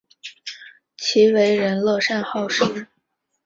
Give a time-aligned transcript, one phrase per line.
[0.97, 2.87] 其为人乐善好施。